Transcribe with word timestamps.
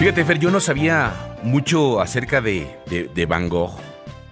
Fíjate, 0.00 0.24
Fer, 0.24 0.38
yo 0.38 0.50
no 0.50 0.60
sabía 0.60 1.36
mucho 1.42 2.00
acerca 2.00 2.40
de, 2.40 2.78
de, 3.14 3.26
Van 3.26 3.50
Gogh, 3.50 3.78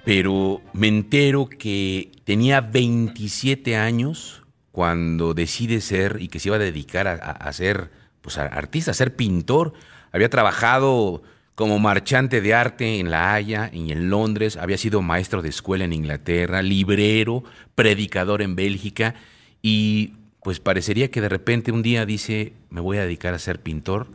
pero 0.03 0.63
me 0.73 0.89
entero 0.89 1.47
que 1.47 2.11
tenía 2.25 2.63
27 2.63 3.77
años 3.77 4.45
cuando 4.73 5.35
decide 5.35 5.83
ser 5.83 6.17
y 6.23 6.29
que 6.29 6.39
se 6.39 6.49
iba 6.49 6.57
a 6.57 6.59
dedicar 6.59 7.07
a, 7.07 7.53
ser 7.53 7.91
pues, 8.23 8.39
artista, 8.39 8.93
a 8.93 8.95
ser 8.95 9.15
pintor. 9.15 9.75
Había 10.11 10.31
trabajado 10.31 11.23
como 11.55 11.79
marchante 11.79 12.41
de 12.41 12.55
arte 12.55 12.99
en 12.99 13.11
La 13.11 13.35
Haya 13.35 13.69
y 13.71 13.93
en 13.93 14.09
Londres, 14.09 14.57
había 14.57 14.79
sido 14.79 15.03
maestro 15.03 15.43
de 15.43 15.51
escuela 15.51 15.85
en 15.85 15.93
Inglaterra, 15.93 16.63
librero, 16.63 17.45
predicador 17.75 18.41
en 18.41 18.57
Bélgica 18.57 19.17
y 19.61 20.15
pues 20.43 20.61
parecería 20.61 21.11
que 21.11 21.21
de 21.21 21.29
repente 21.29 21.73
un 21.73 21.83
día 21.83 22.07
dice, 22.07 22.55
me 22.71 22.81
voy 22.81 22.97
a 22.97 23.03
dedicar 23.03 23.35
a 23.35 23.39
ser 23.39 23.61
pintor 23.61 24.07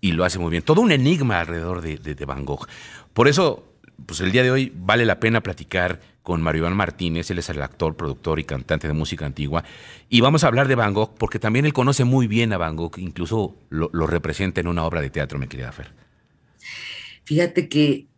y 0.00 0.12
lo 0.12 0.24
hace 0.24 0.38
muy 0.38 0.50
bien. 0.50 0.62
Todo 0.62 0.80
un 0.80 0.92
enigma 0.92 1.40
alrededor 1.40 1.80
de, 1.80 2.24
Van 2.24 2.44
Gogh. 2.44 2.66
Por 3.12 3.28
eso, 3.28 3.64
pues 4.06 4.20
el 4.20 4.32
día 4.32 4.42
de 4.42 4.50
hoy 4.50 4.72
vale 4.74 5.04
la 5.04 5.20
pena 5.20 5.42
platicar 5.42 6.00
con 6.22 6.42
Mario 6.42 6.60
Iván 6.60 6.76
Martínez, 6.76 7.30
él 7.30 7.38
es 7.38 7.48
el 7.48 7.62
actor, 7.62 7.96
productor 7.96 8.38
y 8.38 8.44
cantante 8.44 8.86
de 8.86 8.92
música 8.92 9.24
antigua, 9.24 9.64
y 10.10 10.20
vamos 10.20 10.44
a 10.44 10.48
hablar 10.48 10.68
de 10.68 10.74
Van 10.74 10.92
Gogh 10.92 11.14
porque 11.14 11.38
también 11.38 11.64
él 11.64 11.72
conoce 11.72 12.04
muy 12.04 12.26
bien 12.26 12.52
a 12.52 12.58
Van 12.58 12.76
Gogh, 12.76 12.98
incluso 12.98 13.56
lo, 13.70 13.88
representa 14.06 14.60
en 14.60 14.68
una 14.68 14.84
obra 14.84 15.00
de 15.00 15.08
teatro, 15.08 15.38
mi 15.38 15.46
querida 15.46 15.72
Fer. 15.72 15.90
Fíjate 17.24 17.68
que, 17.68 18.08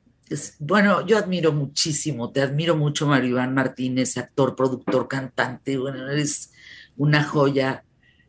bueno, 0.59 1.07
yo 1.07 1.19
admiro 1.19 1.53
muchísimo, 1.53 2.31
te 2.31 2.43
admiro 2.43 2.75
mucho 2.75 3.07
Mario 3.07 3.31
Iván 3.31 3.55
Martínez, 3.55 4.17
actor, 4.17 4.57
productor, 4.57 5.07
cantante, 5.07 5.79
bueno, 5.79 6.11
eres 6.11 6.53
una 6.97 7.23
joya. 7.23 7.85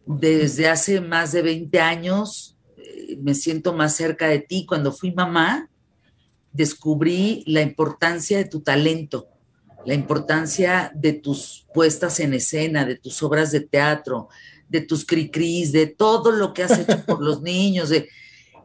Desde 0.06 0.68
hace 0.68 1.02
más 1.02 1.32
de 1.32 1.42
20 1.42 1.80
años 1.80 2.58
me 3.22 3.36
siento 3.36 3.74
más 3.74 3.96
cerca 3.96 4.28
de 4.28 4.40
ti. 4.40 4.66
Cuando 4.66 4.92
fui 4.92 5.12
mamá, 5.12 5.70
descubrí 6.52 7.44
la 7.48 7.62
importancia 7.62 8.38
de 8.38 8.46
tu 8.46 8.62
talento, 8.62 9.28
la 9.86 9.94
importancia 9.94 10.92
de 10.94 11.14
tus 11.14 11.66
puestas 11.74 12.20
en 12.20 12.34
escena, 12.34 12.86
de 12.86 12.98
tus 12.98 13.22
obras 13.24 13.52
de 13.52 13.62
teatro, 13.62 14.30
de 14.70 14.82
tus 14.82 15.06
cricris, 15.06 15.72
de 15.72 15.88
todo 15.88 16.32
lo 16.32 16.54
que 16.54 16.64
has 16.64 16.78
hecho 16.78 17.06
por 17.06 17.22
los 17.22 17.42
niños. 17.44 17.92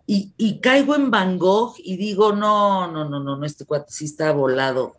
y, 0.06 0.60
caigo 0.60 0.94
en 0.94 1.10
Van 1.10 1.38
Gogh 1.38 1.74
y 1.78 1.96
digo, 1.96 2.32
no, 2.32 2.91
no, 2.91 3.08
no, 3.08 3.20
no, 3.20 3.36
no, 3.36 3.44
este 3.44 3.64
cuate 3.64 3.92
sí 3.92 4.04
está 4.04 4.32
volado. 4.32 4.96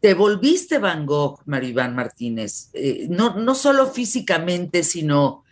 Te 0.00 0.14
volviste 0.14 0.78
Van 0.78 1.06
Gogh, 1.06 1.40
Maribán 1.46 1.94
Martínez, 1.94 2.70
eh, 2.74 3.06
no, 3.08 3.34
no 3.34 3.54
solo 3.54 3.86
físicamente, 3.86 4.84
sino 4.84 5.44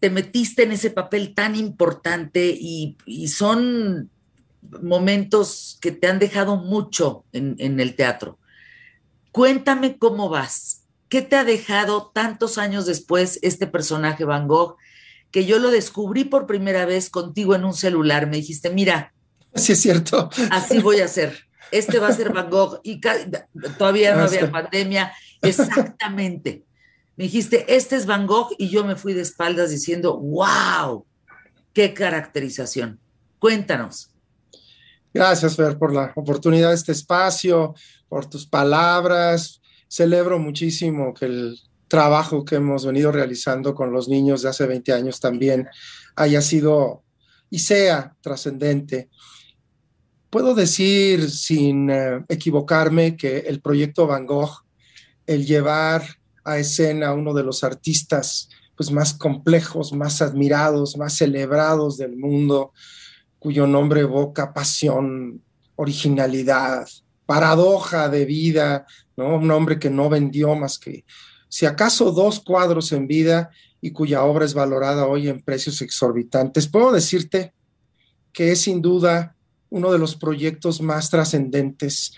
te 0.00 0.10
metiste 0.10 0.62
en 0.62 0.72
ese 0.72 0.90
papel 0.90 1.34
tan 1.34 1.56
importante 1.56 2.56
y, 2.58 2.96
son 3.28 4.10
momentos 4.82 5.78
que 5.80 5.92
te 5.92 6.06
han 6.08 6.18
dejado 6.18 6.56
mucho 6.56 7.24
en, 7.32 7.80
el 7.80 7.94
teatro. 7.94 8.38
Cuéntame 9.32 9.98
cómo 9.98 10.28
vas. 10.28 10.84
¿Qué 11.08 11.22
te 11.22 11.36
ha 11.36 11.44
dejado 11.44 12.10
tantos 12.12 12.58
años 12.58 12.84
después 12.84 13.38
este 13.42 13.66
personaje 13.66 14.24
Van 14.24 14.46
Gogh? 14.46 14.76
Que 15.30 15.46
yo 15.46 15.58
lo 15.58 15.70
descubrí 15.70 16.24
por 16.24 16.46
primera 16.46 16.84
vez 16.84 17.08
contigo 17.08 17.54
en 17.54 17.64
un 17.64 17.74
celular. 17.74 18.26
Me 18.26 18.36
dijiste, 18.36 18.70
mira. 18.70 19.14
Sí, 19.54 19.72
es 19.72 19.80
cierto. 19.80 20.28
Así 20.50 20.80
voy 20.80 21.00
a 21.00 21.06
hacer. 21.06 21.46
Este 21.70 21.98
va 21.98 22.08
a 22.08 22.12
ser 22.12 22.32
Van 22.32 22.50
Gogh. 22.50 22.80
Y 22.82 23.00
todavía 23.78 24.14
no 24.14 24.22
había 24.22 24.50
pandemia. 24.50 25.12
Exactamente 25.40 26.67
me 27.18 27.24
dijiste, 27.24 27.64
este 27.74 27.96
es 27.96 28.06
Van 28.06 28.28
Gogh 28.28 28.54
y 28.58 28.68
yo 28.68 28.84
me 28.84 28.94
fui 28.94 29.12
de 29.12 29.22
espaldas 29.22 29.70
diciendo, 29.70 30.16
wow, 30.16 31.04
qué 31.72 31.92
caracterización. 31.92 33.00
Cuéntanos. 33.40 34.12
Gracias, 35.12 35.56
Fer, 35.56 35.76
por 35.76 35.92
la 35.92 36.12
oportunidad 36.14 36.68
de 36.68 36.76
este 36.76 36.92
espacio, 36.92 37.74
por 38.08 38.26
tus 38.26 38.46
palabras. 38.46 39.60
Celebro 39.88 40.38
muchísimo 40.38 41.12
que 41.12 41.24
el 41.24 41.58
trabajo 41.88 42.44
que 42.44 42.54
hemos 42.54 42.86
venido 42.86 43.10
realizando 43.10 43.74
con 43.74 43.92
los 43.92 44.08
niños 44.08 44.42
de 44.42 44.50
hace 44.50 44.66
20 44.66 44.92
años 44.92 45.18
también 45.18 45.66
haya 46.14 46.40
sido 46.40 47.02
y 47.50 47.58
sea 47.58 48.14
trascendente. 48.20 49.08
Puedo 50.30 50.54
decir 50.54 51.28
sin 51.28 51.90
eh, 51.90 52.24
equivocarme 52.28 53.16
que 53.16 53.38
el 53.38 53.60
proyecto 53.60 54.06
Van 54.06 54.24
Gogh, 54.24 54.64
el 55.26 55.44
llevar 55.44 56.18
a 56.48 56.58
escena 56.58 57.12
uno 57.12 57.34
de 57.34 57.42
los 57.42 57.64
artistas 57.64 58.48
pues, 58.76 58.90
más 58.90 59.14
complejos, 59.14 59.92
más 59.92 60.22
admirados, 60.22 60.96
más 60.96 61.14
celebrados 61.14 61.96
del 61.96 62.16
mundo, 62.16 62.72
cuyo 63.38 63.66
nombre 63.66 64.00
evoca 64.00 64.52
pasión, 64.54 65.42
originalidad, 65.76 66.88
paradoja 67.26 68.08
de 68.08 68.24
vida, 68.24 68.86
¿no? 69.16 69.36
Un 69.36 69.50
hombre 69.50 69.78
que 69.78 69.90
no 69.90 70.08
vendió 70.08 70.54
más 70.54 70.78
que, 70.78 71.04
si 71.48 71.66
acaso, 71.66 72.12
dos 72.12 72.40
cuadros 72.40 72.92
en 72.92 73.06
vida 73.06 73.50
y 73.80 73.92
cuya 73.92 74.24
obra 74.24 74.44
es 74.44 74.54
valorada 74.54 75.06
hoy 75.06 75.28
en 75.28 75.40
precios 75.40 75.80
exorbitantes. 75.82 76.66
Puedo 76.66 76.92
decirte 76.92 77.52
que 78.32 78.52
es 78.52 78.62
sin 78.62 78.82
duda 78.82 79.36
uno 79.70 79.92
de 79.92 79.98
los 79.98 80.16
proyectos 80.16 80.80
más 80.80 81.10
trascendentes 81.10 82.12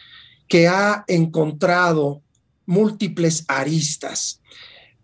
que 0.49 0.69
ha 0.69 1.05
encontrado 1.07 2.23
múltiples 2.71 3.45
aristas, 3.49 4.41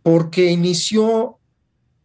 porque 0.03 0.53
inició 0.53 1.39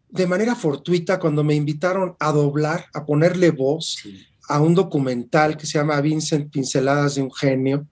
de 0.09 0.25
manera 0.25 0.55
fortuita 0.55 1.19
cuando 1.19 1.43
me 1.43 1.53
invitaron 1.53 2.15
a 2.19 2.31
doblar, 2.31 2.87
a 2.93 3.05
ponerle 3.05 3.51
voz 3.51 3.99
a 4.49 4.59
un 4.59 4.73
documental 4.73 5.55
que 5.55 5.67
se 5.67 5.77
llama 5.77 6.01
Vincent 6.01 6.51
Pinceladas 6.51 7.15
de 7.15 7.21
un 7.21 7.31
genio. 7.31 7.87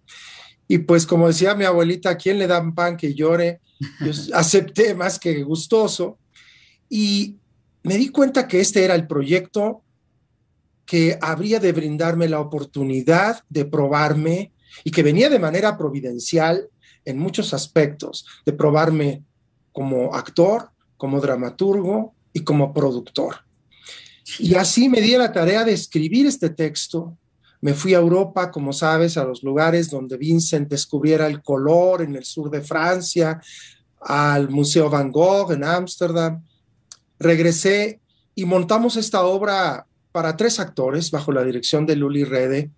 Y 0.67 0.79
pues 0.79 1.05
como 1.05 1.27
decía 1.27 1.53
mi 1.53 1.63
abuelita, 1.63 2.09
¿a 2.09 2.17
quién 2.17 2.39
le 2.39 2.47
dan 2.47 2.73
pan 2.73 2.97
que 2.97 3.13
llore? 3.13 3.61
Yo 4.01 4.11
acepté 4.33 4.95
más 4.95 5.19
que 5.19 5.43
gustoso. 5.43 6.17
Y 6.89 7.37
me 7.83 7.97
di 7.97 8.09
cuenta 8.09 8.47
que 8.47 8.59
este 8.59 8.83
era 8.83 8.95
el 8.95 9.05
proyecto 9.05 9.83
que 10.87 11.19
habría 11.21 11.59
de 11.59 11.71
brindarme 11.71 12.27
la 12.27 12.39
oportunidad 12.39 13.43
de 13.47 13.65
probarme 13.65 14.53
y 14.83 14.89
que 14.89 15.03
venía 15.03 15.29
de 15.29 15.37
manera 15.37 15.77
providencial 15.77 16.67
en 17.05 17.17
muchos 17.17 17.53
aspectos, 17.53 18.25
de 18.45 18.53
probarme 18.53 19.23
como 19.71 20.13
actor, 20.13 20.69
como 20.97 21.21
dramaturgo 21.21 22.13
y 22.33 22.43
como 22.43 22.73
productor. 22.73 23.37
Y 24.37 24.55
así 24.55 24.89
me 24.89 25.01
di 25.01 25.15
la 25.17 25.31
tarea 25.31 25.63
de 25.63 25.73
escribir 25.73 26.27
este 26.27 26.49
texto. 26.49 27.17
Me 27.61 27.73
fui 27.73 27.93
a 27.93 27.99
Europa, 27.99 28.51
como 28.51 28.73
sabes, 28.73 29.17
a 29.17 29.23
los 29.23 29.41
lugares 29.41 29.89
donde 29.89 30.17
Vincent 30.17 30.69
descubriera 30.69 31.25
el 31.27 31.41
color 31.41 32.01
en 32.01 32.15
el 32.15 32.25
sur 32.25 32.51
de 32.51 32.61
Francia, 32.61 33.41
al 34.01 34.49
Museo 34.49 34.89
Van 34.89 35.11
Gogh 35.11 35.51
en 35.51 35.63
Ámsterdam. 35.63 36.43
Regresé 37.17 37.99
y 38.35 38.45
montamos 38.45 38.95
esta 38.95 39.23
obra 39.23 39.85
para 40.11 40.37
tres 40.37 40.59
actores 40.59 41.11
bajo 41.11 41.31
la 41.31 41.43
dirección 41.43 41.85
de 41.85 41.95
Luli 41.95 42.23
Rede, 42.23 42.71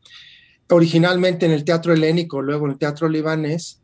originalmente 0.70 1.46
en 1.46 1.52
el 1.52 1.64
Teatro 1.64 1.94
Helénico, 1.94 2.42
luego 2.42 2.66
en 2.66 2.72
el 2.72 2.78
Teatro 2.78 3.10
Libanés, 3.10 3.81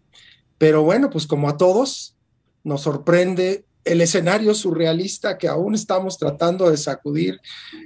pero 0.57 0.83
bueno, 0.83 1.09
pues 1.09 1.27
como 1.27 1.49
a 1.49 1.57
todos, 1.57 2.15
nos 2.63 2.81
sorprende 2.81 3.65
el 3.85 4.01
escenario 4.01 4.53
surrealista 4.53 5.37
que 5.37 5.47
aún 5.47 5.75
estamos 5.75 6.17
tratando 6.17 6.69
de 6.69 6.77
sacudir, 6.77 7.39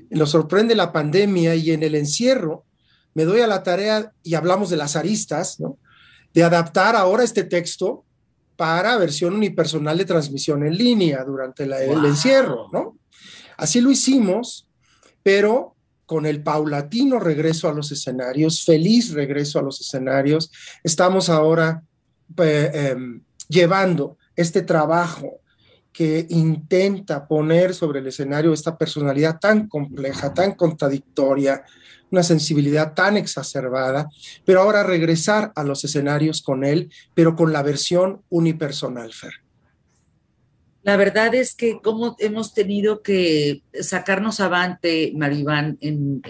nos 0.09 0.31
sorprende 0.31 0.75
la 0.75 0.91
pandemia 0.91 1.55
y 1.55 1.71
en 1.71 1.83
el 1.83 1.95
encierro 1.95 2.65
me 3.13 3.25
doy 3.25 3.41
a 3.41 3.47
la 3.47 3.61
tarea 3.63 4.13
y 4.23 4.35
hablamos 4.35 4.69
de 4.69 4.77
las 4.77 4.95
aristas, 4.95 5.59
¿no? 5.59 5.77
De 6.33 6.43
adaptar 6.43 6.95
ahora 6.95 7.23
este 7.23 7.43
texto 7.43 8.05
para 8.55 8.97
versión 8.97 9.35
unipersonal 9.35 9.97
de 9.97 10.05
transmisión 10.05 10.65
en 10.65 10.77
línea 10.77 11.23
durante 11.23 11.63
el 11.63 12.05
encierro, 12.05 12.69
¿no? 12.71 12.97
Así 13.57 13.81
lo 13.81 13.91
hicimos, 13.91 14.67
pero 15.23 15.75
con 16.05 16.25
el 16.25 16.41
paulatino 16.41 17.19
regreso 17.19 17.69
a 17.69 17.73
los 17.73 17.91
escenarios, 17.91 18.63
feliz 18.63 19.13
regreso 19.13 19.59
a 19.59 19.61
los 19.61 19.79
escenarios. 19.81 20.51
Estamos 20.83 21.29
ahora 21.29 21.83
Em, 22.37 23.21
llevando 23.47 24.17
este 24.35 24.61
trabajo 24.61 25.41
que 25.91 26.25
intenta 26.29 27.27
poner 27.27 27.73
sobre 27.73 27.99
el 27.99 28.07
escenario 28.07 28.53
esta 28.53 28.77
personalidad 28.77 29.39
tan 29.39 29.67
compleja, 29.67 30.33
tan 30.33 30.53
contradictoria, 30.53 31.63
una 32.09 32.23
sensibilidad 32.23 32.93
tan 32.93 33.17
exacerbada, 33.17 34.09
pero 34.45 34.61
ahora 34.61 34.83
regresar 34.83 35.51
a 35.55 35.63
los 35.63 35.83
escenarios 35.83 36.41
con 36.41 36.63
él, 36.63 36.91
pero 37.13 37.35
con 37.35 37.51
la 37.51 37.61
versión 37.61 38.21
unipersonal, 38.29 39.11
Fer. 39.13 39.33
La 40.83 40.97
verdad 40.97 41.35
es 41.35 41.53
que 41.53 41.79
como 41.81 42.15
hemos 42.19 42.53
tenido 42.53 43.01
que 43.01 43.61
sacarnos 43.81 44.39
avante, 44.39 45.13
Maribán, 45.15 45.77
en, 45.81 46.21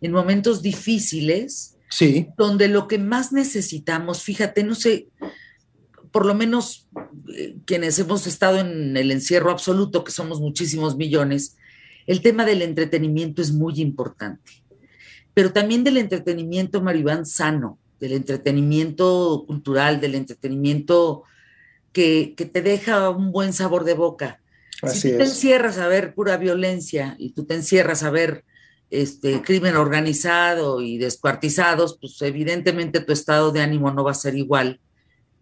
en 0.00 0.12
momentos 0.12 0.60
difíciles, 0.60 1.73
Sí. 1.94 2.26
Donde 2.36 2.66
lo 2.66 2.88
que 2.88 2.98
más 2.98 3.32
necesitamos, 3.32 4.24
fíjate, 4.24 4.64
no 4.64 4.74
sé, 4.74 5.10
por 6.10 6.26
lo 6.26 6.34
menos 6.34 6.88
eh, 7.32 7.54
quienes 7.64 7.96
hemos 8.00 8.26
estado 8.26 8.58
en 8.58 8.96
el 8.96 9.12
encierro 9.12 9.52
absoluto, 9.52 10.02
que 10.02 10.10
somos 10.10 10.40
muchísimos 10.40 10.96
millones, 10.96 11.56
el 12.08 12.20
tema 12.20 12.44
del 12.44 12.62
entretenimiento 12.62 13.40
es 13.40 13.52
muy 13.52 13.80
importante, 13.80 14.50
pero 15.34 15.52
también 15.52 15.84
del 15.84 15.98
entretenimiento, 15.98 16.82
Maribán, 16.82 17.26
sano, 17.26 17.78
del 18.00 18.14
entretenimiento 18.14 19.44
cultural, 19.46 20.00
del 20.00 20.16
entretenimiento 20.16 21.22
que, 21.92 22.34
te 22.36 22.60
deja 22.60 23.08
un 23.10 23.30
buen 23.30 23.52
sabor 23.52 23.84
de 23.84 23.94
boca. 23.94 24.40
si 24.88 25.12
tú 25.12 25.18
te 25.18 25.24
encierras 25.24 25.78
a 25.78 25.86
ver 25.86 26.12
pura 26.12 26.38
violencia 26.38 27.14
y 27.20 27.30
tú 27.30 27.44
te 27.44 27.54
encierras 27.54 28.02
a 28.02 28.10
ver 28.10 28.44
este 28.90 29.42
crimen 29.42 29.76
organizado 29.76 30.80
y 30.80 30.98
descuartizados, 30.98 31.98
pues 32.00 32.20
evidentemente 32.22 33.00
tu 33.00 33.12
estado 33.12 33.50
de 33.50 33.60
ánimo 33.60 33.90
no 33.90 34.04
va 34.04 34.12
a 34.12 34.14
ser 34.14 34.34
igual 34.36 34.80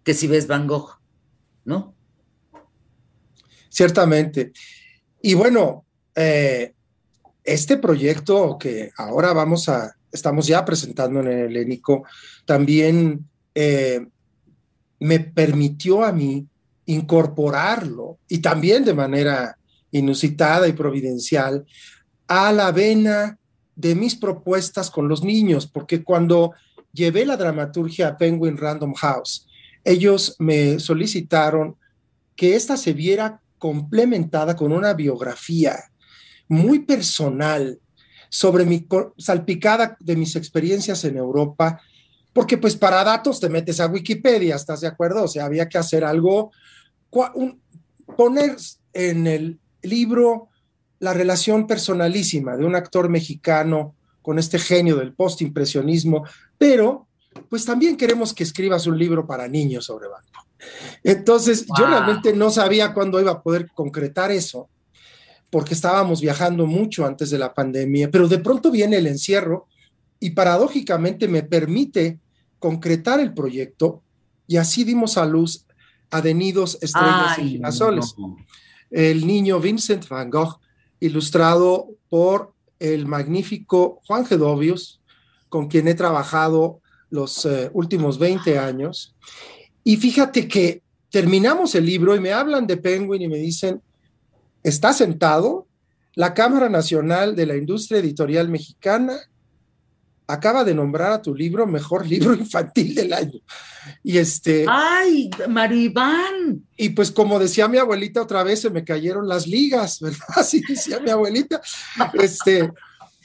que 0.05 0.15
si 0.15 0.27
ves 0.27 0.47
Van 0.47 0.67
Gogh, 0.67 0.99
¿no? 1.65 1.95
Ciertamente. 3.69 4.53
Y 5.21 5.35
bueno, 5.35 5.85
eh, 6.15 6.75
este 7.45 7.77
proyecto 7.77 8.57
que 8.59 8.91
ahora 8.97 9.33
vamos 9.33 9.69
a, 9.69 9.97
estamos 10.11 10.47
ya 10.47 10.65
presentando 10.65 11.21
en 11.21 11.29
el 11.29 11.39
Helénico, 11.51 12.05
también 12.45 13.29
eh, 13.55 14.07
me 14.99 15.21
permitió 15.21 16.05
a 16.05 16.13
mí 16.13 16.47
incorporarlo 16.87 18.19
y 18.29 18.39
también 18.39 18.85
de 18.85 18.95
manera 18.95 19.57
inusitada 19.91 20.69
y 20.69 20.73
providencial 20.73 21.65
a 22.27 22.53
la 22.53 22.73
vena 22.73 23.39
de 23.75 23.95
mis 23.95 24.15
propuestas 24.15 24.91
con 24.91 25.09
los 25.09 25.23
niños, 25.23 25.67
porque 25.67 26.03
cuando 26.03 26.53
llevé 26.93 27.25
la 27.25 27.37
dramaturgia 27.37 28.09
a 28.09 28.17
Penguin 28.17 28.57
Random 28.57 28.95
House, 28.95 29.47
ellos 29.85 30.37
me 30.39 30.79
solicitaron 30.79 31.77
que 32.37 32.55
ésta 32.55 32.77
se 32.77 32.93
viera 32.93 33.41
complementada 33.59 34.57
con 34.57 34.73
una 34.73 34.93
biografía 34.95 35.77
muy 36.49 36.81
personal 36.81 37.79
sobre 38.29 38.65
mi 38.65 38.87
salpicada 39.19 39.97
de 40.01 40.17
mis 40.17 40.37
experiencias 40.37 41.05
en 41.05 41.17
Europa, 41.17 41.81
porque 42.33 42.57
pues 42.57 42.77
para 42.77 43.05
datos 43.05 43.41
te 43.41 43.49
metes 43.49 43.79
a 43.79 43.87
Wikipedia, 43.87 44.57
¿estás 44.57 44.81
de 44.81 44.87
acuerdo? 44.87 45.25
O 45.25 45.29
sea, 45.29 45.45
había 45.45 45.69
que 45.69 45.79
hacer 45.79 46.05
algo, 46.05 46.51
poner 48.17 48.57
en 48.93 49.27
el 49.27 49.61
libro 49.83 50.49
la 51.03 51.13
relación 51.13 51.67
personalísima 51.67 52.57
de 52.57 52.65
un 52.65 52.77
actor 52.77 53.09
mexicano 53.09 53.97
con 54.23 54.39
este 54.39 54.61
genio 54.61 54.95
del 54.95 55.13
postimpresionismo, 55.13 56.25
pero 56.57 57.09
pues 57.49 57.65
también 57.65 57.97
queremos 57.97 58.33
que 58.33 58.45
escribas 58.45 58.87
un 58.87 58.97
libro 58.97 59.27
para 59.27 59.49
niños 59.49 59.87
sobre 59.87 60.07
Banco. 60.07 60.47
Entonces, 61.03 61.67
yo 61.77 61.87
realmente 61.89 62.33
no 62.33 62.51
sabía 62.51 62.95
cuándo 62.95 63.21
iba 63.21 63.33
a 63.33 63.43
poder 63.43 63.69
concretar 63.75 64.31
eso, 64.31 64.69
porque 65.51 65.75
estábamos 65.75 66.21
viajando 66.21 66.67
mucho 66.67 67.05
antes 67.05 67.31
de 67.31 67.39
la 67.39 67.53
pandemia, 67.53 68.09
pero 68.09 68.29
de 68.29 68.39
pronto 68.39 68.71
viene 68.71 68.99
el 68.99 69.09
encierro 69.09 69.67
y 70.21 70.31
paradójicamente 70.31 71.27
me 71.27 71.43
permite 71.43 72.21
concretar 72.61 73.19
el 73.19 73.35
proyecto 73.35 74.05
y 74.47 74.57
así 74.57 74.85
dimos 74.85 75.19
a 75.19 75.27
luz 75.27 75.67
a 76.13 76.21
De 76.21 76.33
Nidos, 76.33 76.79
Estrellas 76.81 77.41
y 77.41 77.49
Girasoles. 77.49 78.15
El 78.89 79.27
niño 79.27 79.59
Vincent 79.59 80.07
Van 80.07 80.31
Gogh, 80.31 80.61
ilustrado 81.03 81.89
por 82.09 82.55
el 82.79 83.07
magnífico 83.07 84.01
Juan 84.07 84.25
Gedovius, 84.25 85.01
con 85.49 85.69
quien 85.69 85.89
he 85.89 85.95
trabajado 85.95 86.81
los 87.11 87.45
eh, 87.45 87.71
últimos 87.73 88.19
20 88.19 88.59
años. 88.59 89.15
Y 89.85 89.97
fíjate 89.97 90.47
que 90.47 90.83
terminamos 91.11 91.75
el 91.75 91.87
libro 91.87 92.15
y 92.15 92.21
me 92.21 92.33
hablan 92.33 92.67
de 92.67 92.77
Penguin 92.77 93.23
y 93.23 93.29
me 93.29 93.39
dicen, 93.39 93.83
está 94.63 94.93
sentado, 94.93 95.67
la 96.15 96.35
Cámara 96.35 96.69
Nacional 96.69 97.35
de 97.35 97.47
la 97.47 97.57
Industria 97.57 97.99
Editorial 97.99 98.49
Mexicana 98.49 99.19
acaba 100.33 100.65
de 100.65 100.75
nombrar 100.75 101.13
a 101.13 101.23
tu 101.23 101.35
libro 101.35 101.67
mejor 101.67 102.07
libro 102.09 102.35
infantil 102.35 102.95
del 102.95 103.13
año. 103.13 103.41
Y 104.03 104.19
este. 104.19 104.65
¡Ay, 104.69 105.31
Maribán! 105.49 106.65
Y 106.77 106.91
pues, 106.91 107.11
como 107.11 107.39
decía 107.39 107.69
mi 107.69 107.79
abuelita, 107.79 108.23
otra 108.23 108.43
vez 108.43 108.61
se 108.61 108.71
me 108.71 108.85
cayeron 108.85 109.29
las 109.29 109.47
ligas, 109.47 110.01
¿verdad? 110.01 110.27
Así 110.29 110.63
decía 110.67 111.01
mi 111.01 111.11
abuelita. 111.11 111.61
Este. 112.15 112.71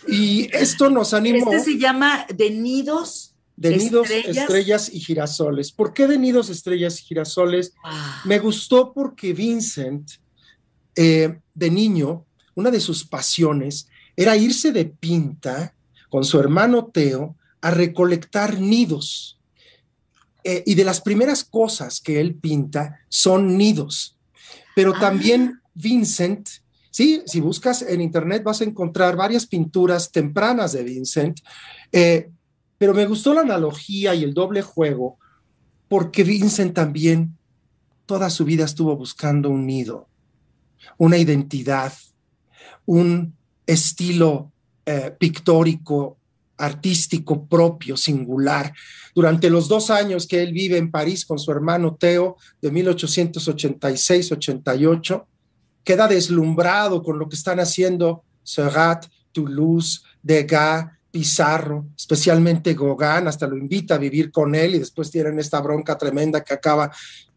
Y 0.07 0.49
esto 0.55 0.89
nos 0.89 1.13
animó. 1.13 1.51
Este 1.51 1.71
se 1.71 1.77
llama 1.77 2.25
De 2.33 2.49
Nidos. 2.49 3.33
De 3.55 3.75
nidos, 3.75 4.07
estrellas. 4.11 4.87
y 4.93 4.99
girasoles. 4.99 5.71
¿Por 5.71 5.91
qué 5.91 6.05
de 6.05 6.19
nidos, 6.19 6.51
estrellas 6.51 7.01
y 7.01 7.05
girasoles? 7.05 7.73
Ah. 7.83 8.21
Me 8.23 8.37
gustó 8.37 8.93
porque 8.93 9.33
Vincent, 9.33 10.11
eh, 10.95 11.39
de 11.55 11.71
niño, 11.71 12.23
una 12.53 12.69
de 12.69 12.79
sus 12.79 13.03
pasiones 13.03 13.87
era 14.15 14.37
irse 14.37 14.71
de 14.71 14.85
pinta 14.85 15.73
con 16.09 16.23
su 16.23 16.39
hermano 16.39 16.87
Teo 16.87 17.35
a 17.61 17.71
recolectar 17.71 18.59
nidos. 18.59 19.39
Eh, 20.43 20.63
y 20.65 20.75
de 20.75 20.85
las 20.85 21.01
primeras 21.01 21.43
cosas 21.43 21.99
que 21.99 22.21
él 22.21 22.35
pinta 22.35 22.99
son 23.09 23.57
nidos. 23.57 24.17
Pero 24.75 24.93
ah. 24.95 24.99
también 24.99 25.59
Vincent, 25.73 26.47
sí, 26.89 27.21
si 27.25 27.41
buscas 27.41 27.81
en 27.81 28.01
internet 28.01 28.43
vas 28.43 28.61
a 28.61 28.63
encontrar 28.63 29.15
varias 29.15 29.45
pinturas 29.45 30.11
tempranas 30.11 30.71
de 30.71 30.83
Vincent, 30.83 31.39
eh, 31.91 32.29
pero 32.77 32.93
me 32.93 33.05
gustó 33.05 33.33
la 33.33 33.41
analogía 33.41 34.15
y 34.15 34.23
el 34.23 34.33
doble 34.33 34.61
juego 34.61 35.17
porque 35.87 36.23
Vincent 36.23 36.73
también 36.73 37.37
toda 38.05 38.29
su 38.29 38.45
vida 38.45 38.65
estuvo 38.65 38.95
buscando 38.95 39.49
un 39.49 39.65
nido, 39.65 40.07
una 40.97 41.17
identidad, 41.17 41.93
un 42.85 43.35
estilo 43.65 44.51
eh, 44.89 45.13
pictórico, 45.19 46.15
artístico 46.57 47.45
propio, 47.45 47.97
singular. 47.97 48.71
Durante 49.13 49.49
los 49.49 49.67
dos 49.67 49.89
años 49.89 50.25
que 50.25 50.41
él 50.41 50.53
vive 50.53 50.77
en 50.77 50.91
París 50.91 51.25
con 51.25 51.39
su 51.39 51.51
hermano 51.51 51.95
Teo, 51.95 52.37
de 52.61 52.71
1886-88, 52.71 55.25
queda 55.83 56.07
deslumbrado 56.07 57.03
con 57.03 57.19
lo 57.19 57.27
que 57.27 57.35
están 57.35 57.59
haciendo 57.59 58.23
Serrat, 58.43 59.07
Toulouse, 59.33 60.03
Degas, 60.23 60.85
Pizarro, 61.11 61.87
especialmente 61.97 62.73
Gauguin, 62.73 63.27
hasta 63.27 63.45
lo 63.45 63.57
invita 63.57 63.95
a 63.95 63.97
vivir 63.97 64.31
con 64.31 64.55
él 64.55 64.75
y 64.75 64.79
después 64.79 65.11
tienen 65.11 65.37
esta 65.37 65.59
bronca 65.59 65.97
tremenda 65.97 66.45
que 66.45 66.53
acaba 66.53 66.89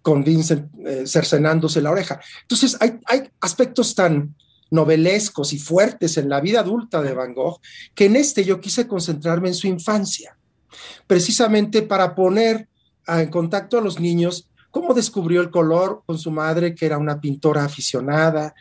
con 0.03 0.23
Vincent 0.23 0.70
eh, 0.87 1.03
cercenándose 1.05 1.82
la 1.82 1.91
oreja. 1.91 2.20
Entonces, 2.43 2.77
hay, 2.79 3.01
hay 3.06 3.29
aspectos 3.41 3.96
tan, 3.96 4.36
novelescos 4.70 5.53
y 5.53 5.58
fuertes 5.58 6.17
en 6.17 6.29
la 6.29 6.41
vida 6.41 6.60
adulta 6.60 7.03
de 7.03 7.12
Van 7.12 7.34
Gogh, 7.34 7.60
que 7.94 8.06
en 8.06 8.17
este 8.17 8.44
yo 8.44 8.60
quise 8.60 8.86
concentrarme 8.86 9.48
en 9.48 9.55
su 9.55 9.67
infancia, 9.67 10.36
precisamente 11.06 11.82
para 11.82 12.15
poner 12.15 12.69
en 13.06 13.31
contacto 13.31 13.79
a 13.79 13.82
los 13.82 13.98
niños 13.98 14.48
cómo 14.70 14.94
descubrió 14.94 15.41
el 15.41 15.50
color 15.50 16.03
con 16.06 16.19
su 16.19 16.31
madre, 16.31 16.74
que 16.74 16.86
era 16.86 16.98
una 16.98 17.20
pintora 17.20 17.65
aficionada, 17.65 18.55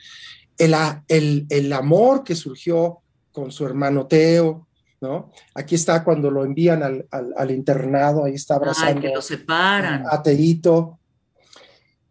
el, 0.57 0.75
el, 1.07 1.45
el 1.49 1.73
amor 1.73 2.23
que 2.23 2.35
surgió 2.35 2.99
con 3.31 3.51
su 3.51 3.65
hermano 3.65 4.07
Teo, 4.07 4.67
¿no? 5.01 5.31
Aquí 5.53 5.75
está 5.75 6.03
cuando 6.03 6.29
lo 6.29 6.43
envían 6.43 6.83
al, 6.83 7.07
al, 7.11 7.51
internado, 7.51 8.25
ahí 8.25 8.33
está 8.33 8.55
abrazando 8.55 9.01
que 9.01 9.09
lo 9.09 9.21
separan. 9.21 10.03
a 10.09 10.21
Teito. 10.21 10.99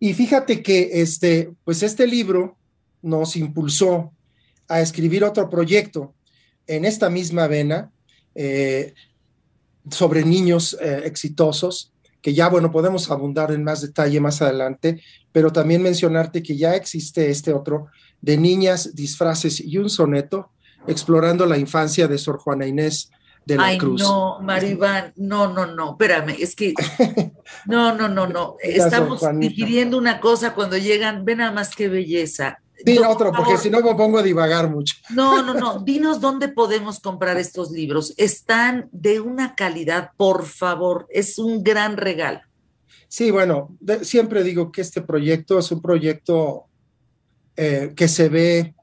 Y 0.01 0.15
fíjate 0.15 0.63
que 0.63 1.03
este, 1.03 1.53
pues 1.65 1.83
este 1.83 2.07
libro 2.07 2.57
nos 3.03 3.37
impulsó 3.37 4.13
a 4.69 4.81
escribir 4.81 5.25
otro 5.25 5.49
proyecto 5.49 6.15
en 6.67 6.85
esta 6.85 7.09
misma 7.11 7.47
vena 7.47 7.91
eh, 8.35 8.95
sobre 9.91 10.25
niños 10.25 10.77
eh, 10.81 11.03
exitosos, 11.05 11.93
que 12.21 12.35
ya, 12.35 12.49
bueno, 12.49 12.71
podemos 12.71 13.11
abundar 13.11 13.53
en 13.53 13.65
más 13.65 13.81
detalle 13.81 14.21
más 14.21 14.43
adelante, 14.43 15.03
pero 15.33 15.53
también 15.53 15.83
mencionarte 15.83 16.43
que 16.43 16.57
ya 16.57 16.75
existe 16.75 17.31
este 17.31 17.53
otro 17.53 17.87
de 18.21 18.37
niñas, 18.37 18.95
disfraces 18.95 19.61
y 19.61 19.79
un 19.79 19.89
soneto, 19.89 20.51
explorando 20.87 21.47
la 21.47 21.59
infancia 21.59 22.09
de 22.09 22.19
Sor 22.19 22.39
Juana 22.39 22.67
Inés 22.67 23.11
de 23.47 23.57
la 23.57 23.67
Ay, 23.67 23.79
Cruz. 23.79 24.03
No, 24.03 24.41
Maribán, 24.41 25.13
no, 25.17 25.53
no, 25.53 25.67
no, 25.67 25.93
espérame, 25.93 26.37
es 26.39 26.55
que 26.55 26.75
no, 27.67 27.95
no, 27.95 28.09
no, 28.09 28.27
no, 28.27 28.57
estamos 28.61 29.23
digiriendo 29.39 29.97
una 29.97 30.21
cosa 30.21 30.55
cuando 30.55 30.77
llegan, 30.77 31.25
ven 31.25 31.39
nada 31.39 31.53
más 31.53 31.75
qué 31.75 31.89
belleza. 31.89 32.61
Dime 32.85 33.07
otro, 33.07 33.33
porque 33.33 33.57
si 33.57 33.71
no 33.71 33.81
me 33.81 33.95
pongo 33.95 34.19
a 34.19 34.23
divagar 34.23 34.71
mucho. 34.71 34.97
No, 35.11 35.43
no, 35.43 35.55
no. 35.55 35.81
Dinos 35.81 36.21
dónde 36.21 36.49
podemos 36.49 37.01
comprar 37.01 37.37
estos 37.37 37.71
libros. 37.71 38.15
Están 38.17 38.89
de 38.93 39.21
una 39.21 39.55
calidad, 39.55 40.13
por 40.17 40.47
favor. 40.47 41.07
Es 41.11 41.39
un 41.39 41.63
gran 41.65 41.97
regalo. 41.97 42.41
Sí, 43.09 43.31
bueno, 43.31 43.77
siempre 44.03 44.45
digo 44.45 44.71
que 44.71 44.83
este 44.83 45.03
proyecto 45.03 45.59
es 45.59 45.73
un 45.73 45.81
proyecto 45.81 46.67
eh, 47.57 47.93
que 47.97 48.07
se 48.07 48.29
ve 48.29 48.75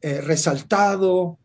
eh, 0.00 0.20
resaltado, 0.20 1.38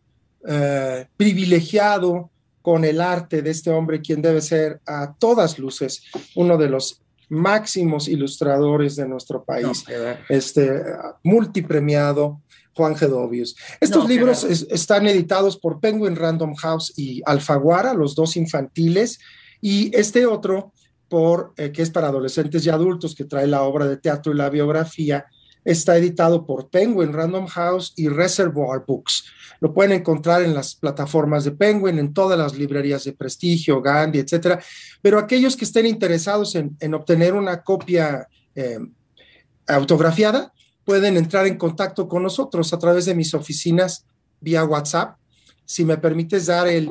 eh, 0.48 1.08
privilegiado 1.18 2.30
con 2.62 2.86
el 2.86 3.02
arte 3.02 3.42
de 3.42 3.50
este 3.50 3.72
hombre, 3.72 4.02
quien 4.02 4.22
debe 4.22 4.42
ser 4.42 4.80
a 4.86 5.14
todas 5.18 5.58
luces 5.58 6.04
uno 6.36 6.58
de 6.58 6.70
los 6.70 7.02
máximos 7.30 8.08
ilustradores 8.08 8.96
de 8.96 9.08
nuestro 9.08 9.44
país, 9.44 9.84
este 10.30 10.84
multipremiado 11.24 12.42
Juan 12.74 12.96
Gedovius. 12.96 13.56
Estos 13.82 14.08
libros 14.08 14.44
están 14.44 15.08
editados 15.08 15.58
por 15.58 15.80
Penguin 15.80 16.16
Random 16.16 16.56
House 16.56 16.94
y 16.96 17.22
Alfaguara, 17.26 17.94
los 17.94 18.16
dos 18.16 18.38
infantiles, 18.38 19.20
y 19.60 19.96
este 19.98 20.26
otro 20.26 20.72
por 21.10 21.54
eh, 21.58 21.72
que 21.72 21.82
es 21.82 21.90
para 21.90 22.08
adolescentes 22.08 22.66
y 22.66 22.70
adultos, 22.70 23.16
que 23.16 23.24
trae 23.24 23.48
la 23.48 23.64
obra 23.64 23.88
de 23.88 23.98
teatro 23.98 24.34
y 24.34 24.38
la 24.38 24.50
biografía, 24.50 25.26
está 25.68 25.98
editado 25.98 26.46
por 26.46 26.70
Penguin 26.70 27.12
Random 27.12 27.46
House 27.48 27.94
y 27.98 28.08
Reservoir 28.08 28.84
Books. 28.88 29.26
Lo 29.60 29.74
pueden 29.74 29.92
encontrar 29.92 30.42
en 30.42 30.54
las 30.54 30.76
plataformas 30.76 31.44
de 31.44 31.52
Penguin, 31.52 32.00
en 32.00 32.14
todas 32.14 32.40
las 32.40 32.56
librerías 32.56 33.04
de 33.04 33.12
prestigio, 33.12 33.82
Gandhi, 33.82 34.20
etcétera. 34.20 34.62
Pero 35.02 35.20
aquellos 35.20 35.58
que 35.58 35.66
estén 35.66 35.86
interesados 35.86 36.56
en, 36.56 36.94
obtener 36.94 37.34
una 37.34 37.64
copia 37.64 38.30
eh, 38.56 38.80
autografiada, 39.68 40.54
pueden 40.86 41.18
entrar 41.18 41.46
en 41.46 41.58
contacto 41.58 42.08
con 42.08 42.24
nosotros 42.24 42.72
a 42.72 42.80
través 42.80 43.06
de 43.06 43.14
mis 43.14 43.34
oficinas 43.34 44.06
vía 44.40 44.64
WhatsApp. 44.64 45.18
Si 45.66 45.84
me 45.84 45.98
permites 45.98 46.46
dar 46.46 46.66
el, 46.70 46.88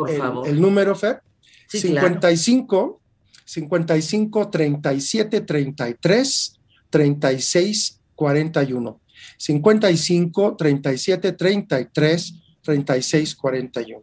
número, 0.60 0.94
Fer, 0.94 1.22
55 1.66 3.00
55 3.42 4.50
37 4.50 5.40
33 5.40 6.60
36 6.90 7.95
41. 8.16 9.00
55 9.38 10.56
37 10.56 11.32
33 11.32 12.34
36 12.62 13.34
41. 13.36 14.02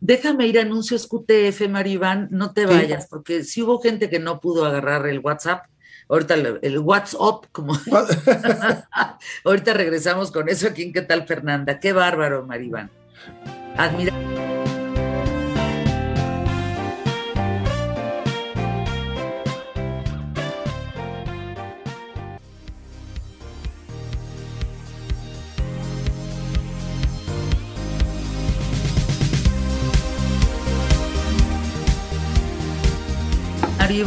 Déjame 0.00 0.46
ir 0.46 0.58
a 0.58 0.62
anuncios 0.62 1.06
QTF, 1.06 1.68
Maribán, 1.70 2.28
no 2.30 2.52
te 2.52 2.66
vayas, 2.66 3.06
porque 3.08 3.42
si 3.42 3.62
hubo 3.62 3.80
gente 3.80 4.10
que 4.10 4.18
no 4.18 4.40
pudo 4.40 4.66
agarrar 4.66 5.06
el 5.06 5.20
WhatsApp, 5.20 5.64
ahorita 6.08 6.34
el, 6.34 6.78
WhatsApp, 6.78 7.46
como 7.52 7.74
ahorita 9.44 9.72
regresamos 9.72 10.30
con 10.30 10.48
eso 10.50 10.68
aquí 10.68 10.82
en 10.82 10.92
¿Qué 10.92 11.02
tal, 11.02 11.26
Fernanda? 11.26 11.80
Qué 11.80 11.92
bárbaro, 11.92 12.44
Maribán. 12.44 12.90
Admira. 13.76 14.25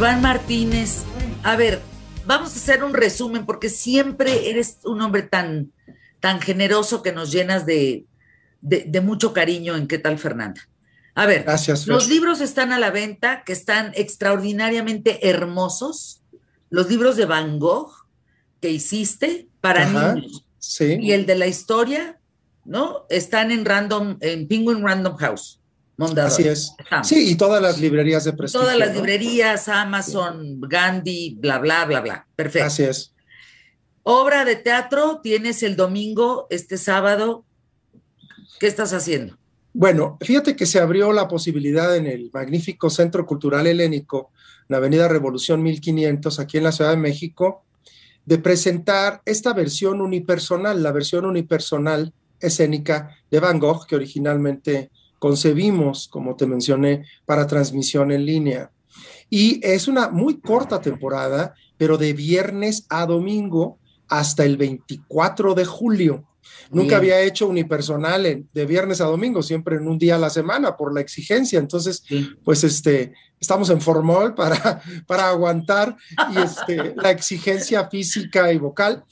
Iván 0.00 0.22
Martínez, 0.22 1.02
a 1.42 1.56
ver, 1.56 1.82
vamos 2.24 2.54
a 2.54 2.56
hacer 2.56 2.82
un 2.82 2.94
resumen 2.94 3.44
porque 3.44 3.68
siempre 3.68 4.48
eres 4.48 4.78
un 4.84 5.02
hombre 5.02 5.20
tan, 5.20 5.72
tan 6.20 6.40
generoso 6.40 7.02
que 7.02 7.12
nos 7.12 7.30
llenas 7.30 7.66
de, 7.66 8.06
mucho 9.02 9.34
cariño 9.34 9.76
en 9.76 9.86
qué 9.86 9.98
tal 9.98 10.18
Fernanda. 10.18 10.66
A 11.14 11.26
ver, 11.26 11.42
Gracias, 11.42 11.86
los 11.86 12.08
libros 12.08 12.40
están 12.40 12.72
a 12.72 12.78
la 12.78 12.90
venta, 12.90 13.42
que 13.44 13.52
están 13.52 13.92
extraordinariamente 13.94 15.28
hermosos. 15.28 16.22
Los 16.70 16.88
libros 16.88 17.16
de 17.16 17.26
Van 17.26 17.58
Gogh 17.58 17.92
que 18.62 18.70
hiciste 18.70 19.48
para 19.60 19.84
niños. 19.84 20.46
Sí. 20.58 20.96
Y 20.98 21.12
el 21.12 21.26
de 21.26 21.36
la 21.36 21.46
historia, 21.46 22.18
¿no? 22.64 23.04
Están 23.10 23.50
en 23.50 23.66
Random, 23.66 24.16
en 24.22 24.48
Penguin 24.48 24.82
Random 24.82 25.16
House. 25.18 25.59
Así 26.00 26.48
es. 26.48 26.74
Sí, 27.02 27.30
y 27.30 27.34
todas 27.36 27.60
las 27.60 27.78
librerías 27.78 28.24
de 28.24 28.32
prestigio. 28.32 28.62
Todas 28.62 28.78
las 28.78 28.94
librerías, 28.94 29.68
Amazon, 29.68 30.60
Gandhi, 30.60 31.36
bla, 31.38 31.58
bla, 31.58 31.84
bla, 31.84 32.00
bla. 32.00 32.26
Perfecto. 32.34 32.66
Así 32.66 32.84
es. 32.84 33.14
Obra 34.02 34.44
de 34.44 34.56
teatro 34.56 35.20
tienes 35.22 35.62
el 35.62 35.76
domingo, 35.76 36.46
este 36.50 36.78
sábado. 36.78 37.44
¿Qué 38.58 38.66
estás 38.66 38.92
haciendo? 38.92 39.38
Bueno, 39.72 40.18
fíjate 40.20 40.56
que 40.56 40.66
se 40.66 40.80
abrió 40.80 41.12
la 41.12 41.28
posibilidad 41.28 41.94
en 41.96 42.06
el 42.06 42.30
magnífico 42.32 42.90
Centro 42.90 43.24
Cultural 43.24 43.66
Helénico, 43.66 44.32
la 44.68 44.78
Avenida 44.78 45.06
Revolución 45.06 45.62
1500, 45.62 46.40
aquí 46.40 46.58
en 46.58 46.64
la 46.64 46.72
Ciudad 46.72 46.90
de 46.90 46.96
México, 46.96 47.64
de 48.24 48.38
presentar 48.38 49.22
esta 49.24 49.52
versión 49.52 50.00
unipersonal, 50.00 50.82
la 50.82 50.92
versión 50.92 51.24
unipersonal 51.24 52.12
escénica 52.40 53.16
de 53.30 53.40
Van 53.40 53.58
Gogh, 53.58 53.86
que 53.86 53.96
originalmente 53.96 54.90
concebimos, 55.20 56.08
como 56.08 56.34
te 56.34 56.46
mencioné, 56.46 57.04
para 57.26 57.46
transmisión 57.46 58.10
en 58.10 58.26
línea. 58.26 58.72
Y 59.28 59.60
es 59.64 59.86
una 59.86 60.08
muy 60.08 60.40
corta 60.40 60.80
temporada, 60.80 61.54
pero 61.76 61.96
de 61.96 62.14
viernes 62.14 62.86
a 62.88 63.06
domingo 63.06 63.78
hasta 64.08 64.44
el 64.44 64.56
24 64.56 65.54
de 65.54 65.64
julio. 65.64 66.24
Nunca 66.70 66.96
había 66.96 67.20
hecho 67.20 67.48
unipersonal 67.48 68.46
de 68.52 68.66
viernes 68.66 69.00
a 69.00 69.04
domingo, 69.04 69.42
siempre 69.42 69.76
en 69.76 69.86
un 69.86 69.98
día 69.98 70.14
a 70.16 70.18
la 70.18 70.30
semana 70.30 70.76
por 70.76 70.94
la 70.94 71.00
exigencia. 71.00 71.58
Entonces, 71.58 72.02
pues 72.42 72.64
este, 72.64 73.12
estamos 73.38 73.70
en 73.70 73.80
formol 73.80 74.34
para, 74.34 74.80
para 75.06 75.28
aguantar 75.28 75.96
y 76.32 76.38
este, 76.38 76.94
la 76.96 77.10
exigencia 77.10 77.88
física 77.88 78.52
y 78.52 78.58
vocal. 78.58 79.04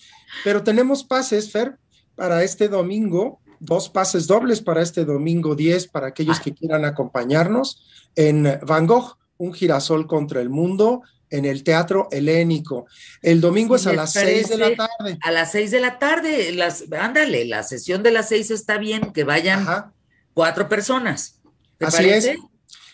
Pero 0.43 0.63
tenemos 0.63 1.05
pases, 1.05 1.53
Fer, 1.53 1.77
para 2.15 2.43
este 2.43 2.69
domingo 2.69 3.41
dos 3.61 3.89
pases 3.89 4.27
dobles 4.27 4.61
para 4.61 4.83
este 4.83 5.05
domingo 5.05 5.55
10 5.55 5.89
para 5.89 6.09
aquellos 6.09 6.41
que 6.41 6.55
quieran 6.55 6.85
acompañarnos 6.85 7.83
en 8.15 8.59
Van 8.67 8.87
Gogh, 8.87 9.17
un 9.39 9.53
girasol 9.53 10.07
contra 10.07 10.41
el 10.41 10.51
mundo 10.51 11.03
en 11.31 11.45
el 11.45 11.63
Teatro 11.63 12.09
Helénico. 12.11 12.87
El 13.23 13.41
domingo 13.41 13.77
es 13.77 13.87
a 13.87 13.93
las 13.93 14.13
6 14.13 14.49
de 14.49 14.57
la 14.57 14.75
tarde. 14.75 15.19
A 15.23 15.31
las 15.31 15.53
6 15.53 15.71
de 15.71 15.81
la 15.81 15.99
tarde, 15.99 16.53
las, 16.53 16.85
ándale, 16.93 17.45
la 17.45 17.63
sesión 17.63 18.03
de 18.03 18.11
las 18.11 18.29
6 18.29 18.51
está 18.51 18.79
bien, 18.79 19.13
que 19.13 19.25
vayan 19.25 19.93
cuatro 20.35 20.69
personas. 20.69 21.41
Así 21.81 22.09
es, 22.09 22.31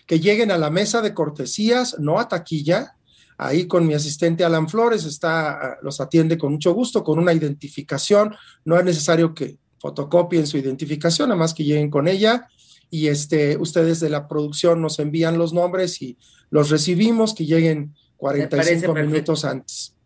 que 0.06 0.20
lleguen 0.20 0.50
a 0.50 0.58
la 0.58 0.70
mesa 0.70 1.00
de 1.00 1.14
cortesías, 1.14 1.98
no 1.98 2.18
a 2.18 2.28
taquilla. 2.28 2.96
Ahí 3.36 3.66
con 3.66 3.86
mi 3.86 3.94
asistente 3.94 4.44
Alan 4.44 4.68
Flores 4.68 5.04
está, 5.04 5.78
los 5.82 6.00
atiende 6.00 6.38
con 6.38 6.52
mucho 6.52 6.72
gusto, 6.72 7.02
con 7.02 7.18
una 7.18 7.32
identificación. 7.32 8.34
No 8.64 8.78
es 8.78 8.84
necesario 8.84 9.34
que 9.34 9.58
fotocopien 9.78 10.46
su 10.46 10.58
identificación, 10.58 11.28
nada 11.28 11.38
más 11.38 11.54
que 11.54 11.64
lleguen 11.64 11.90
con 11.90 12.08
ella 12.08 12.48
y 12.94 13.08
este, 13.08 13.56
ustedes 13.56 14.00
de 14.00 14.08
la 14.08 14.28
producción 14.28 14.80
nos 14.80 15.00
envían 15.00 15.36
los 15.36 15.52
nombres 15.52 16.00
y 16.00 16.16
los 16.50 16.70
recibimos, 16.70 17.34
que 17.34 17.44
lleguen 17.44 17.92
45 18.18 18.94
minutos 18.94 19.44
antes. 19.44 19.96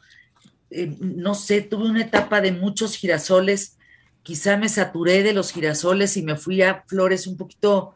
Eh, 0.70 0.96
no 0.98 1.34
sé, 1.34 1.60
tuve 1.60 1.84
una 1.84 2.00
etapa 2.00 2.40
de 2.40 2.50
muchos 2.50 2.96
girasoles. 2.96 3.76
Quizá 4.22 4.56
me 4.56 4.70
saturé 4.70 5.22
de 5.22 5.34
los 5.34 5.52
girasoles 5.52 6.16
y 6.16 6.22
me 6.22 6.36
fui 6.36 6.62
a 6.62 6.82
flores 6.88 7.26
un 7.26 7.36
poquito 7.36 7.94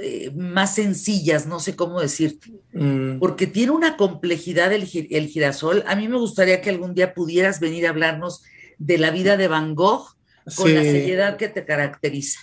eh, 0.00 0.30
más 0.36 0.74
sencillas, 0.74 1.46
no 1.46 1.60
sé 1.60 1.76
cómo 1.76 2.00
decirte, 2.00 2.52
mm. 2.72 3.18
porque 3.18 3.46
tiene 3.46 3.72
una 3.72 3.96
complejidad 3.96 4.72
el, 4.72 4.88
el, 5.10 5.26
girasol. 5.26 5.84
A 5.86 5.96
mí 5.96 6.08
me 6.08 6.18
gustaría 6.18 6.60
que 6.60 6.70
algún 6.70 6.94
día 6.94 7.14
pudieras 7.14 7.60
venir 7.60 7.86
a 7.86 7.90
hablarnos 7.90 8.42
de 8.78 8.98
la 8.98 9.10
vida 9.10 9.36
de 9.36 9.48
Van 9.48 9.74
Gogh 9.74 10.16
con 10.56 10.74
la 10.74 10.82
seriedad 10.82 11.36
que 11.36 11.48
te 11.48 11.64
caracteriza. 11.64 12.40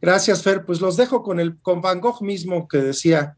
Gracias, 0.00 0.42
Fer. 0.42 0.64
Pues 0.64 0.80
los 0.80 0.96
dejo 0.96 1.22
con, 1.22 1.40
el, 1.40 1.58
con 1.58 1.80
Van 1.80 2.00
Gogh 2.00 2.22
mismo 2.22 2.68
que 2.68 2.78
decía, 2.78 3.36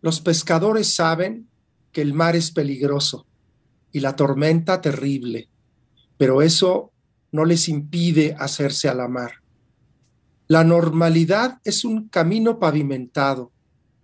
los 0.00 0.20
pescadores 0.20 0.94
saben 0.94 1.48
que 1.92 2.02
el 2.02 2.14
mar 2.14 2.36
es 2.36 2.50
peligroso 2.50 3.26
y 3.92 4.00
la 4.00 4.16
tormenta 4.16 4.80
terrible, 4.80 5.48
pero 6.16 6.42
eso 6.42 6.92
no 7.32 7.44
les 7.44 7.68
impide 7.68 8.34
hacerse 8.38 8.88
a 8.88 8.94
la 8.94 9.08
mar. 9.08 9.45
La 10.48 10.62
normalidad 10.62 11.58
es 11.64 11.84
un 11.84 12.08
camino 12.08 12.60
pavimentado, 12.60 13.50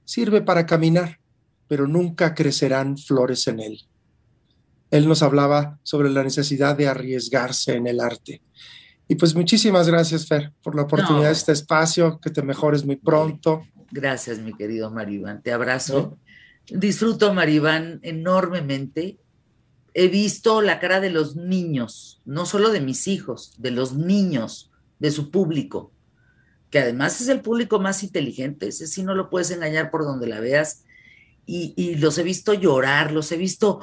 sirve 0.05 0.43
para 0.43 0.67
caminar, 0.67 1.21
pero 1.69 1.87
nunca 1.87 2.35
crecerán 2.35 2.99
flores 2.99 3.47
en 3.47 3.61
él. 3.61 3.81
Él 4.91 5.07
nos 5.07 5.23
hablaba 5.23 5.79
sobre 5.85 6.11
la 6.11 6.25
necesidad 6.25 6.77
de 6.77 6.89
arriesgarse 6.89 7.77
en 7.77 7.87
el 7.87 8.01
arte. 8.01 8.43
Y 9.07 9.15
pues 9.15 9.37
muchísimas 9.37 9.87
gracias, 9.87 10.27
Fer, 10.27 10.53
por 10.65 10.75
la 10.75 10.83
oportunidad 10.83 11.27
de 11.27 11.33
este 11.33 11.53
espacio, 11.53 12.19
que 12.21 12.31
te 12.31 12.43
mejores 12.43 12.85
muy 12.85 12.97
pronto. 12.97 13.63
Gracias, 13.93 14.41
mi 14.41 14.53
querido 14.53 14.91
Maribán, 14.91 15.43
te 15.43 15.53
abrazo. 15.53 16.19
Disfruto, 16.67 17.33
Maribán, 17.33 18.01
enormemente. 18.03 19.21
He 19.95 20.09
visto 20.09 20.61
la 20.61 20.81
cara 20.81 20.99
de 20.99 21.11
los 21.11 21.37
niños, 21.37 22.21
no 22.25 22.47
solo 22.47 22.71
de 22.71 22.81
mis 22.81 23.07
hijos, 23.07 23.55
de 23.59 23.71
los 23.71 23.95
niños, 23.95 24.73
de 24.99 25.13
su 25.13 25.31
público 25.31 25.93
que 26.73 26.79
además 26.79 27.21
es 27.21 27.29
el 27.29 27.43
público 27.43 27.79
más 27.81 28.02
inteligente, 28.02 28.69
ese 28.69 28.87
sí 28.87 29.02
no 29.02 29.14
lo 29.14 29.29
puedes 29.29 29.50
engañar 29.50 29.91
por 29.91 30.05
donde 30.05 30.26
la 30.26 30.41
veas. 30.41 30.85
Y, 31.45 31.97
los 31.97 32.17
he 32.17 32.23
visto 32.23 32.55
llorar, 32.55 33.12
los 33.12 33.31
he 33.31 33.37
visto 33.37 33.81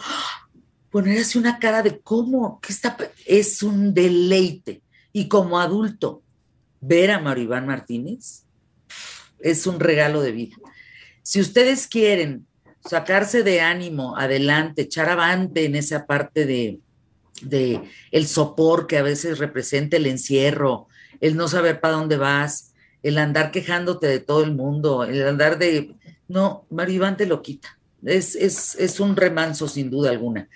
poner 0.89 1.19
así 1.19 1.37
una 1.37 1.59
cara 1.59 1.83
de 1.83 1.99
cómo, 1.99 2.59
que 2.59 2.73
está, 2.73 2.97
es 3.27 3.61
un 3.61 3.93
deleite. 3.93 4.81
Y 5.13 5.27
como 5.27 5.59
adulto, 5.59 6.23
ver 6.81 7.11
a 7.11 7.19
Mario 7.19 7.43
Iván 7.43 7.67
Martínez 7.67 8.45
es 9.39 9.67
un 9.67 9.79
regalo 9.79 10.21
de 10.21 10.31
vida. 10.31 10.55
Si 11.21 11.39
ustedes 11.39 11.85
quieren 11.85 12.47
sacarse 12.89 13.43
de 13.43 13.61
ánimo, 13.61 14.17
adelante, 14.17 14.83
echar 14.83 15.09
avante 15.09 15.65
en 15.65 15.75
esa 15.75 16.07
parte 16.07 16.47
de, 16.47 16.79
de 17.43 17.83
el 18.09 18.25
sopor 18.25 18.87
que 18.87 18.97
a 18.97 19.03
veces 19.03 19.37
representa 19.37 19.97
el 19.97 20.07
encierro, 20.07 20.87
el 21.21 21.35
no 21.35 21.47
saber 21.47 21.81
para 21.81 21.93
dónde 21.93 22.17
vas, 22.17 22.68
el 23.03 23.17
andar 23.17 23.51
quejándote 23.51 24.07
de 24.07 24.19
todo 24.19 24.43
el 24.43 24.53
mundo, 24.53 25.03
el 25.03 25.27
andar 25.27 25.57
de... 25.57 25.95
No, 26.27 26.65
Mario 26.69 27.15
te 27.15 27.25
lo 27.25 27.41
quita. 27.41 27.79
Es, 28.03 28.35
es, 28.35 28.75
es 28.75 28.99
un 28.99 29.15
remanso 29.15 29.67
sin 29.67 29.89
duda 29.89 30.11
alguna. 30.11 30.47